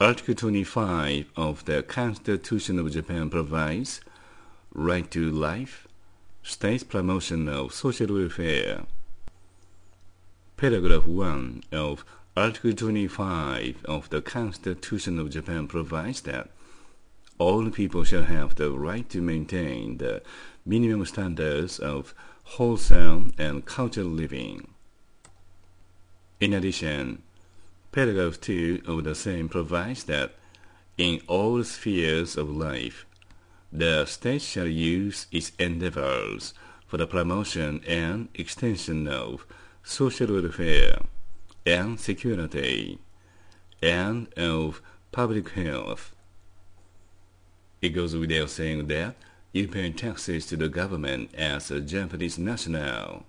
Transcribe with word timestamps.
Article 0.00 0.36
25 0.36 1.32
of 1.34 1.64
the 1.64 1.82
Constitution 1.82 2.78
of 2.78 2.92
Japan 2.92 3.28
provides 3.28 4.00
right 4.72 5.10
to 5.10 5.28
life, 5.28 5.88
state 6.40 6.88
promotion 6.88 7.48
of 7.48 7.74
social 7.74 8.14
welfare. 8.14 8.84
Paragraph 10.56 11.04
1 11.04 11.64
of 11.72 12.04
Article 12.36 12.74
25 12.74 13.84
of 13.86 14.08
the 14.10 14.22
Constitution 14.22 15.18
of 15.18 15.30
Japan 15.30 15.66
provides 15.66 16.20
that 16.20 16.48
all 17.38 17.68
people 17.68 18.04
shall 18.04 18.22
have 18.22 18.54
the 18.54 18.70
right 18.70 19.08
to 19.10 19.20
maintain 19.20 19.98
the 19.98 20.22
minimum 20.64 21.04
standards 21.06 21.80
of 21.80 22.14
wholesome 22.44 23.34
and 23.36 23.66
cultural 23.66 24.06
living. 24.06 24.68
In 26.38 26.52
addition, 26.52 27.24
paragraph 27.92 28.40
2 28.40 28.82
of 28.86 29.04
the 29.04 29.14
same 29.14 29.48
provides 29.48 30.04
that 30.04 30.34
in 30.96 31.20
all 31.26 31.62
spheres 31.64 32.36
of 32.36 32.50
life, 32.50 33.06
the 33.72 34.04
state 34.06 34.42
shall 34.42 34.66
use 34.66 35.26
its 35.30 35.52
endeavors 35.58 36.54
for 36.86 36.96
the 36.96 37.06
promotion 37.06 37.82
and 37.86 38.28
extension 38.34 39.06
of 39.06 39.46
social 39.82 40.32
welfare 40.32 40.98
and 41.66 42.00
security, 42.00 42.98
and 43.82 44.32
of 44.34 44.80
public 45.12 45.50
health. 45.50 46.14
It 47.80 47.90
goes 47.90 48.16
without 48.16 48.50
saying 48.50 48.86
that 48.88 49.16
you 49.52 49.68
pay 49.68 49.90
taxes 49.92 50.46
to 50.46 50.56
the 50.56 50.68
government 50.68 51.34
as 51.34 51.70
a 51.70 51.80
Japanese 51.80 52.38
national. 52.38 53.24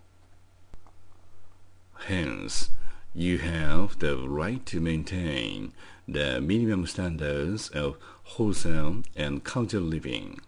Hence, 2.05 2.69
you 3.13 3.39
have 3.39 3.97
the 3.99 4.15
right 4.17 4.65
to 4.67 4.79
maintain 4.79 5.73
the 6.07 6.39
minimum 6.39 6.85
standards 6.85 7.69
of 7.69 7.97
wholesome 8.23 9.03
and 9.15 9.43
cultural 9.43 9.83
living. 9.83 10.39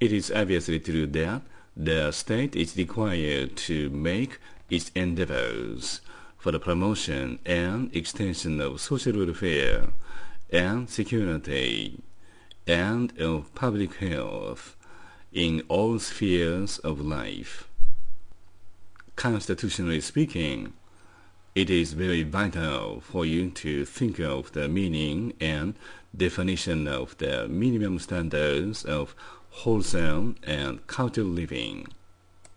It 0.00 0.12
is 0.12 0.30
obviously 0.30 0.80
true 0.80 1.06
that 1.06 1.42
the 1.76 2.12
state 2.12 2.54
is 2.54 2.76
required 2.76 3.56
to 3.56 3.88
make 3.90 4.38
its 4.68 4.90
endeavors 4.94 6.02
for 6.36 6.52
the 6.52 6.60
promotion 6.60 7.38
and 7.46 7.94
extension 7.96 8.60
of 8.60 8.80
social 8.80 9.16
welfare 9.16 9.88
and 10.50 10.90
security 10.90 12.02
and 12.66 13.18
of 13.18 13.54
public 13.54 13.94
health 13.94 14.76
in 15.32 15.62
all 15.68 15.98
spheres 15.98 16.78
of 16.80 17.00
life. 17.00 17.68
Constitutionally 19.16 20.00
speaking, 20.00 20.74
it 21.54 21.68
is 21.68 21.92
very 21.92 22.22
vital 22.22 23.00
for 23.00 23.26
you 23.26 23.50
to 23.50 23.84
think 23.84 24.18
of 24.18 24.52
the 24.52 24.68
meaning 24.68 25.34
and 25.38 25.74
definition 26.16 26.88
of 26.88 27.16
the 27.18 27.46
minimum 27.48 27.98
standards 27.98 28.84
of 28.84 29.14
wholesome 29.50 30.34
and 30.42 30.86
cultural 30.86 31.26
living. 31.26 31.86